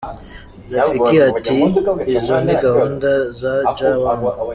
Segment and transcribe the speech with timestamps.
[0.75, 1.57] Rafiki ati
[2.15, 3.09] “Izo ni gahunda
[3.39, 4.29] za Jah wangu.